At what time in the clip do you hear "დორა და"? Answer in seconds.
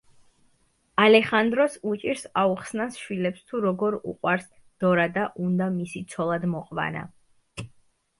4.85-5.27